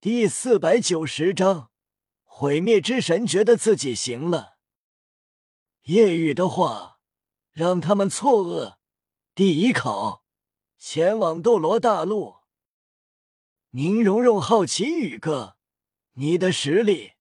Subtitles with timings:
[0.00, 1.72] 第四百九十章，
[2.22, 4.58] 毁灭之神觉得自己行了。
[5.86, 7.00] 夜雨的话
[7.50, 8.76] 让他们错愕。
[9.34, 10.22] 第一考，
[10.78, 12.36] 前往斗罗大陆。
[13.70, 15.56] 宁荣荣好奇宇哥，
[16.12, 17.14] 你的实力，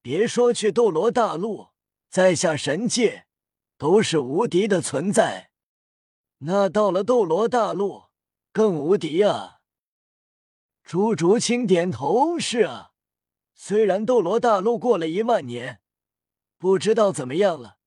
[0.00, 1.72] 别说去斗罗大陆，
[2.08, 3.26] 在下神界
[3.76, 5.50] 都是无敌的存在。
[6.38, 8.04] 那到了斗罗大陆
[8.52, 9.55] 更无敌啊！
[10.86, 12.92] 朱竹清点头：“是啊，
[13.54, 15.80] 虽然斗罗大陆过了一万年，
[16.58, 17.78] 不知道怎么样了，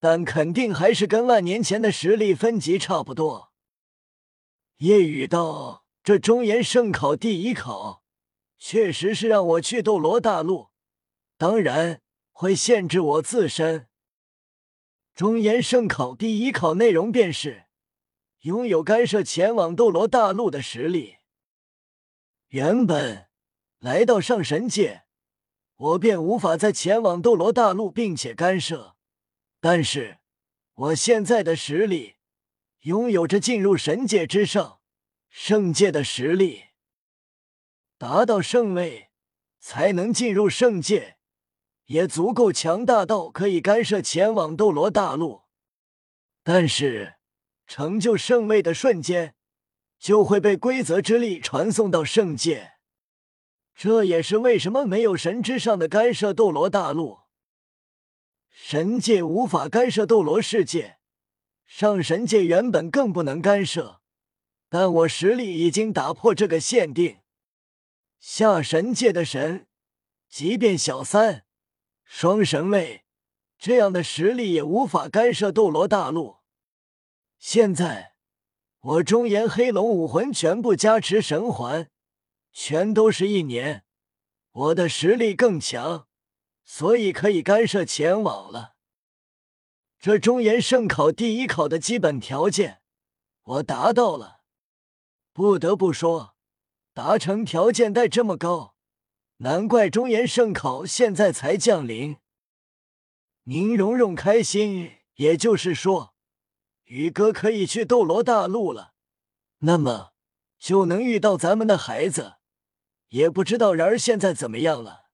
[0.00, 3.52] 但肯定还是跟万年前的实力分级差不多。”
[4.78, 8.02] 叶雨道：“这中原圣考第一考，
[8.58, 10.70] 确实是让我去斗罗大陆，
[11.38, 13.86] 当然会限制我自身。
[15.14, 17.66] 中原圣考第一考内容便是。”
[18.42, 21.15] 拥有干涉前往斗罗大陆的实力。
[22.48, 23.28] 原本
[23.78, 25.04] 来到上神界，
[25.76, 28.96] 我便无法再前往斗罗大陆，并且干涉。
[29.60, 30.18] 但是
[30.74, 32.16] 我现在的实力，
[32.82, 34.80] 拥有着进入神界之上
[35.28, 36.64] 圣界的实力，
[37.98, 39.10] 达到圣位
[39.58, 41.18] 才能进入圣界，
[41.86, 45.42] 也足够强大到可以干涉前往斗罗大陆。
[46.42, 47.14] 但是。
[47.68, 49.34] 成就圣位的瞬间，
[49.98, 52.72] 就会被规则之力传送到圣界。
[53.74, 57.20] 这也是为什么没有神之上的干涉斗罗大陆，
[58.48, 60.98] 神界无法干涉斗罗世界，
[61.66, 64.00] 上神界原本更不能干涉。
[64.68, 67.18] 但我实力已经打破这个限定，
[68.18, 69.68] 下神界的神，
[70.28, 71.44] 即便小三、
[72.02, 73.04] 双神位
[73.58, 76.38] 这样的实力，也无法干涉斗罗大陆。
[77.38, 78.15] 现在，
[78.86, 81.90] 我中炎黑龙武魂全部加持神环，
[82.52, 83.84] 全都是一年，
[84.52, 86.06] 我的实力更强，
[86.64, 88.76] 所以可以干涉前往了。
[89.98, 92.80] 这中炎圣考第一考的基本条件，
[93.42, 94.42] 我达到了。
[95.32, 96.36] 不得不说，
[96.94, 98.76] 达成条件带这么高，
[99.38, 102.18] 难怪中炎圣考现在才降临。
[103.42, 106.15] 宁荣荣开心，也就是说。
[106.86, 108.94] 宇哥可以去斗罗大陆了，
[109.58, 110.12] 那么
[110.58, 112.36] 就能遇到咱们的孩子，
[113.08, 115.06] 也不知道然而现在怎么样了。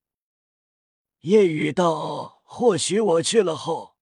[1.21, 3.97] 夜雨道：“或许我去了后，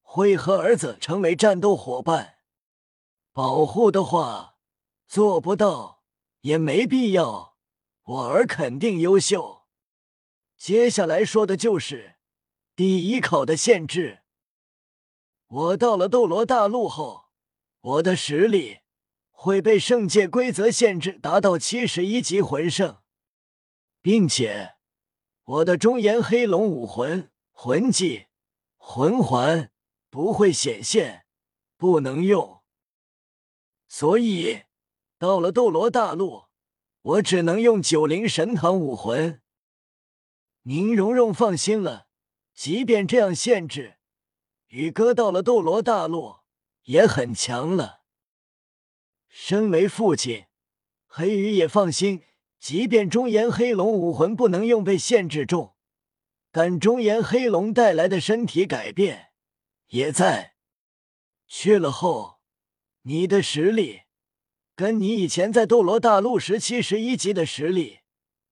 [0.00, 2.36] 会和儿子成为战斗伙伴。
[3.32, 4.56] 保护的话，
[5.06, 6.04] 做不到
[6.40, 7.56] 也没必要。
[8.02, 9.66] 我儿肯定优秀。
[10.56, 12.16] 接下来说的就是
[12.74, 14.19] 第一考的限制。”
[15.50, 17.24] 我到了斗罗大陆后，
[17.80, 18.82] 我的实力
[19.32, 22.98] 会被圣界规则限制，达到七十一级魂圣，
[24.00, 24.74] 并且
[25.42, 28.26] 我的中炎黑龙武魂魂技
[28.76, 29.72] 魂环
[30.08, 31.26] 不会显现，
[31.76, 32.62] 不能用。
[33.88, 34.62] 所以
[35.18, 36.44] 到了斗罗大陆，
[37.02, 39.42] 我只能用九灵神堂武魂。
[40.62, 42.06] 宁荣荣放心了，
[42.54, 43.96] 即便这样限制。
[44.70, 46.36] 宇哥到了斗罗大陆
[46.84, 48.02] 也很强了。
[49.28, 50.46] 身为父亲，
[51.06, 52.22] 黑羽也放心。
[52.58, 55.72] 即便中炎黑龙武魂不能用，被限制住，
[56.52, 59.30] 但中炎黑龙带来的身体改变
[59.86, 60.56] 也在。
[61.46, 62.40] 去了后，
[63.02, 64.02] 你的实力
[64.76, 68.00] 跟你以前在斗罗大陆时七十一级的实力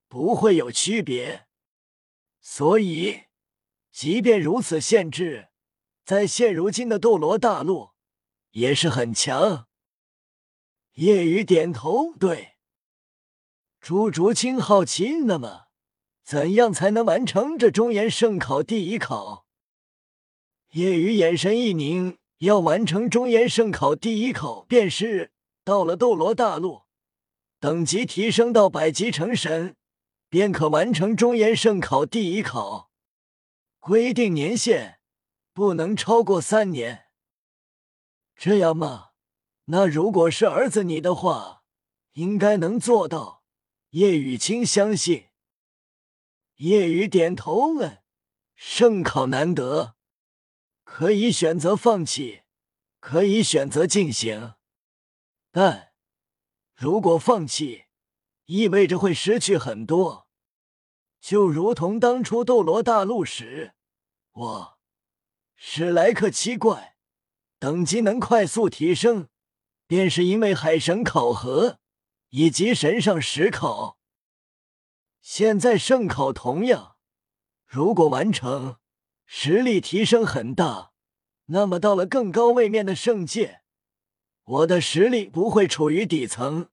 [0.08, 1.46] 不会有区别。
[2.40, 3.24] 所以，
[3.92, 5.47] 即便如此限制。
[6.08, 7.90] 在现如今的斗罗大陆，
[8.52, 9.66] 也是很强。
[10.94, 12.52] 夜雨点头，对。
[13.78, 15.66] 朱竹清好奇，那么
[16.24, 19.44] 怎样才能完成这中原圣考第一考？
[20.70, 25.32] 夜雨眼神一凝，要完成中原圣考第一考，便是
[25.62, 26.84] 到了斗罗大陆，
[27.60, 29.76] 等级提升到百级成神，
[30.30, 32.90] 便可完成中原圣考第一考。
[33.80, 34.97] 规定年限。
[35.58, 37.06] 不能超过三年，
[38.36, 39.08] 这样吗？
[39.64, 41.64] 那如果是儿子你的话，
[42.12, 43.42] 应该能做到。
[43.88, 45.30] 叶雨清相信。
[46.58, 48.04] 叶雨点头问
[48.54, 49.96] ：“圣考难得，
[50.84, 52.42] 可以选择放弃，
[53.00, 54.54] 可以选择进行，
[55.50, 55.92] 但
[56.76, 57.86] 如果放弃，
[58.44, 60.28] 意味着会失去很多。
[61.20, 63.74] 就如同当初斗罗大陆时，
[64.30, 64.74] 我。”
[65.60, 66.94] 史莱克七怪
[67.58, 69.28] 等级能快速提升，
[69.88, 71.80] 便是因为海神考核
[72.28, 73.98] 以及神上十考。
[75.20, 76.96] 现在圣考同样，
[77.66, 78.76] 如果完成，
[79.26, 80.92] 实力提升很大。
[81.46, 83.62] 那么到了更高位面的圣界，
[84.44, 86.68] 我的实力不会处于底层，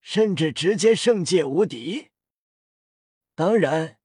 [0.00, 2.10] 甚至直接圣界无敌。
[3.34, 3.98] 当然，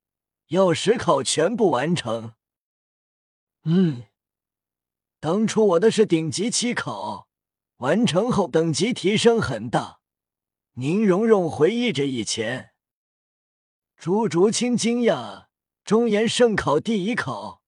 [0.48, 2.34] 要实考全部完成。
[3.64, 4.02] 嗯，
[5.24, 7.28] 当初我的是顶级七考，
[7.76, 10.00] 完成后等级提升很大。
[10.74, 12.72] 宁荣荣回忆着以前，
[13.96, 15.46] 朱竹清惊讶，
[15.82, 17.62] 中原圣考第一考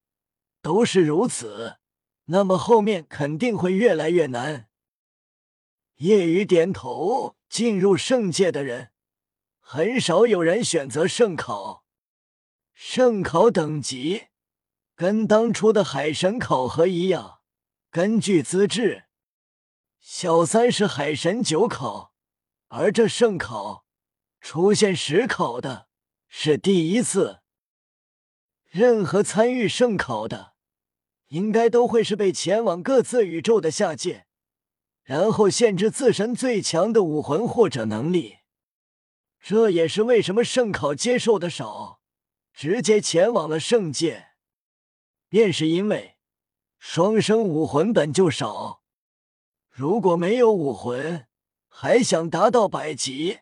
[0.60, 1.78] 都是如此。
[2.26, 4.68] 那么后面肯定会越来越难。
[5.94, 8.90] 夜雨点头，进入圣界的人
[9.60, 11.86] 很少有人选择圣考。
[12.74, 14.24] 圣考等级
[14.94, 17.35] 跟当初的海神考核一样，
[17.96, 19.04] 根据资质。
[20.00, 22.12] 小三是海神九考，
[22.68, 23.86] 而这圣考
[24.38, 25.88] 出现十考的
[26.28, 27.40] 是第一次。
[28.68, 30.56] 任何参与圣考的。
[31.28, 34.26] 应该都会是被前往各自宇宙的下界，
[35.02, 38.40] 然后限制自身最强的武魂或者能力。
[39.40, 42.02] 这也是为什么圣考接受的少，
[42.52, 44.32] 直接前往了圣界，
[45.30, 46.15] 便是因为
[46.88, 48.80] 双生武魂本就少。
[49.68, 51.26] 如果没有武魂，
[51.66, 53.40] 还想达到百级，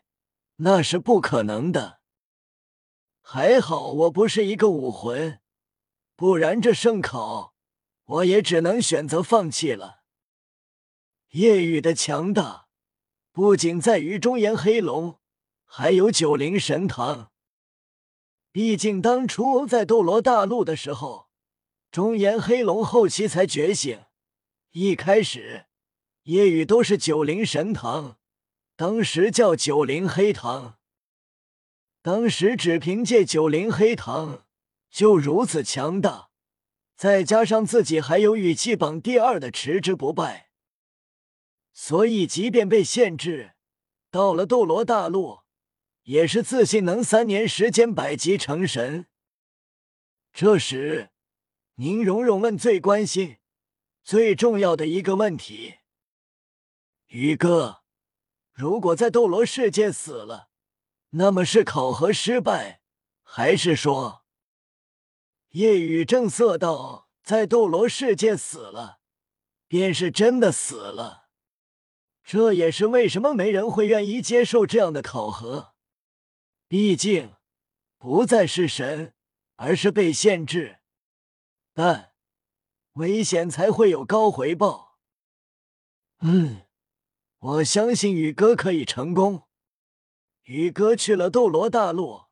[0.57, 1.99] 那是不可能的。
[3.21, 5.39] 还好我不是一个武魂，
[6.15, 7.53] 不然这圣考。
[8.05, 10.01] 我也只能选择放弃了。
[11.33, 12.65] 夜雨的强大
[13.31, 15.19] 不仅在于中炎黑龙，
[15.63, 17.31] 还有九灵神堂。
[18.51, 21.24] 毕竟当初在斗罗大陆的时候，
[21.95, 24.03] 中炎黑龙后期才觉醒，
[24.71, 25.67] 一开始
[26.23, 28.19] 夜雨都是九灵神堂，
[28.75, 30.77] 当时叫九灵黑堂。
[32.01, 34.45] 当时只凭借九灵黑堂
[34.89, 36.31] 就如此强大。
[36.97, 40.49] 再加上自己还有羽气榜第二的持之不败，
[41.71, 43.53] 所以即便被限制，
[44.11, 45.43] 到了斗罗大陆，
[46.03, 49.07] 也是自信能三年时间百级成神。
[50.33, 51.11] 这时，
[51.77, 53.37] 宁荣荣问最关心、
[54.01, 55.79] 最重要的一个问题
[57.07, 57.83] ：“宇哥，
[58.53, 60.47] 如果在斗罗世界死了，
[61.09, 62.79] 那么是考核失败，
[63.23, 64.23] 还是说？”
[65.51, 68.99] 夜雨正色道：“在斗罗世界死了，
[69.67, 71.27] 便是真的死了。
[72.23, 75.75] 这也是为什么没人会愿意接受这样的考核。
[76.69, 77.35] 毕竟，
[77.97, 79.13] 不再是神，
[79.57, 80.79] 而是被限制。
[81.75, 82.13] 但
[82.93, 84.97] 危险才会有高回报。
[86.19, 86.61] 嗯，
[87.37, 89.43] 我相信宇哥可以成功。
[90.43, 92.27] 宇哥去了斗罗大陆，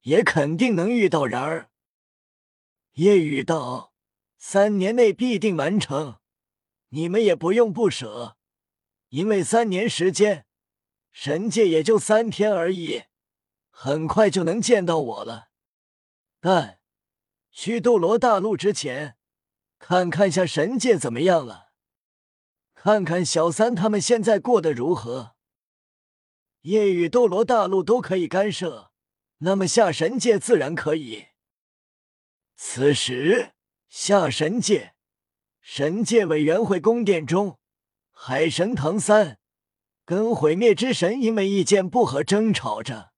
[0.00, 1.70] 也肯定能遇到人儿。”
[2.94, 3.94] 夜雨道
[4.36, 6.18] ：“三年内必定完成，
[6.88, 8.36] 你们也不用不舍，
[9.10, 10.44] 因为三年时间，
[11.12, 13.04] 神界也就三天而已，
[13.70, 15.50] 很快就能见到我了。
[16.40, 16.77] 但
[17.50, 19.16] 去斗罗大陆之前，
[19.78, 21.72] 看看下神界怎么样了，
[22.74, 25.34] 看看小三他们现在过得如何。
[26.62, 28.90] 夜雨斗罗大陆都可以干涉，
[29.38, 31.26] 那么下神界自然可以。”
[32.56, 33.52] 此时，
[33.88, 34.94] 下神界
[35.60, 37.58] 神界委员会宫殿中，
[38.10, 39.38] 海神唐三
[40.04, 43.12] 跟毁灭之神因为意见不合争吵着。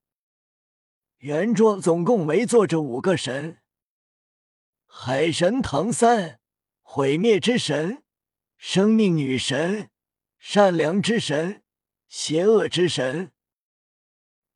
[1.19, 3.61] 圆桌总共围坐着五个神：
[4.93, 6.41] 海神唐三、
[6.83, 8.03] 毁灭之神、
[8.59, 9.89] 生命女神、
[10.39, 11.63] 善良之神、
[12.09, 13.31] 邪恶之神。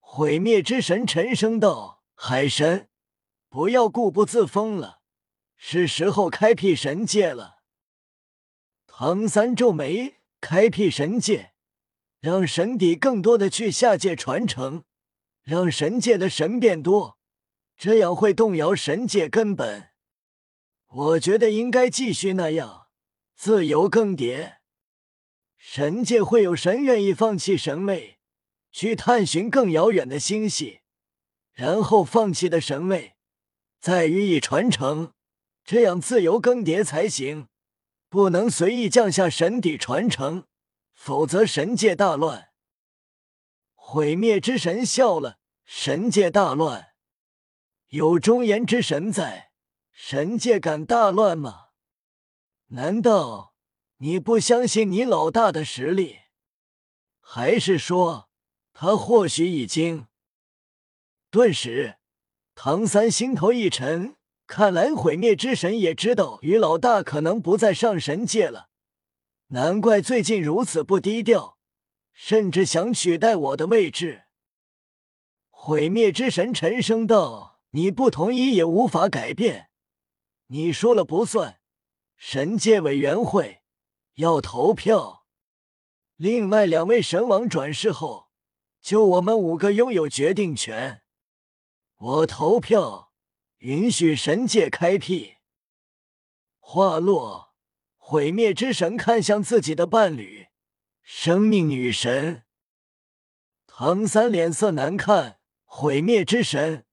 [0.00, 2.88] 毁灭之神沉声道：“海神。”
[3.48, 5.00] 不要固步自封了，
[5.56, 7.62] 是时候开辟神界了。
[8.86, 11.54] 唐三皱眉，开辟神界，
[12.20, 14.84] 让神邸更多的去下界传承，
[15.42, 17.18] 让神界的神变多，
[17.78, 19.93] 这样会动摇神界根本。
[20.96, 22.86] 我觉得应该继续那样，
[23.34, 24.58] 自由更迭。
[25.56, 28.20] 神界会有神愿意放弃神位，
[28.70, 30.82] 去探寻更遥远的星系，
[31.52, 33.16] 然后放弃的神位。
[33.80, 35.12] 再予以传承，
[35.64, 37.48] 这样自由更迭才行，
[38.08, 40.44] 不能随意降下神底传承，
[40.94, 42.50] 否则神界大乱。
[43.74, 46.92] 毁灭之神笑了，神界大乱，
[47.88, 49.50] 有忠言之神在，
[49.96, 51.68] 神界敢大乱吗？
[52.70, 53.54] 难道
[53.98, 56.18] 你不相信你老大的实力？
[57.20, 58.28] 还是说
[58.72, 60.08] 他或许已经？
[61.30, 61.98] 顿时。
[62.56, 68.68] 唐三心头一沉，看来毁灭之神也知道于老大可能不再上神界了，
[69.48, 71.56] 难怪最近如此不低调，
[72.12, 74.24] 甚至想取代我的位置。
[75.50, 79.70] 毁灭之神沉声道：“你不同意也无法改变，
[80.54, 81.61] 你说了不算。
[82.16, 83.62] 神界委员会
[84.14, 85.26] 要投票，
[86.14, 88.28] 另外两位神王转世后，
[88.80, 91.02] 就我们五个拥有决定权。”
[91.99, 93.12] 我投票
[93.58, 95.38] 允许神界开辟。
[96.61, 97.56] 话落，
[97.96, 100.46] 毁灭之神看向自己的伴侣，
[101.02, 102.44] 生命女神
[103.66, 105.40] 唐三，脸色难看。
[105.64, 106.87] 毁灭之神，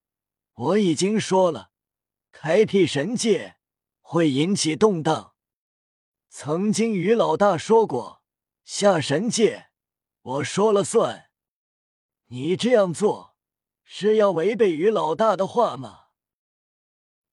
[0.54, 1.71] 我已经说了，
[2.32, 3.58] 开辟神界
[4.00, 5.34] 会引起动荡。
[6.30, 8.24] 曾经于老大说过，
[8.64, 9.68] 下神界
[10.22, 11.30] 我说了算。
[12.28, 13.32] 你这样做。
[13.94, 16.06] 是要违背于老大的话吗？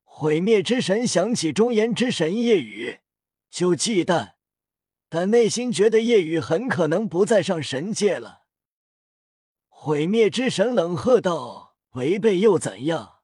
[0.03, 2.99] 毁灭之神想起中言之神夜雨，
[3.49, 4.33] 就忌惮，
[5.09, 8.43] 但内心觉得夜雨很可能不再上神界了。
[9.69, 13.18] 毁灭之神冷喝道：“违背又怎样？”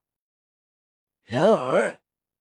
[1.24, 2.00] 然而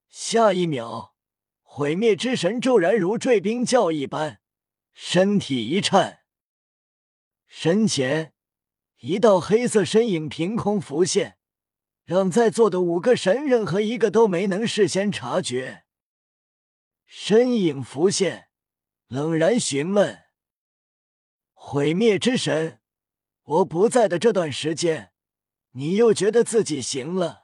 [0.09, 1.15] 下一秒，
[1.61, 4.41] 毁灭之神骤然如坠冰窖一般，
[4.91, 6.19] 身体一颤，
[7.47, 8.33] 身前。
[8.99, 11.37] 一道黑色身影凭空浮现，
[12.05, 15.83] 让在座的五个神任何一个都没能事先察觉。
[17.05, 18.47] 身影浮现，
[19.07, 20.23] 冷然询问
[21.51, 22.79] ：“毁灭之神，
[23.43, 25.11] 我不在的这段时间，
[25.71, 27.42] 你又觉得自己行了？”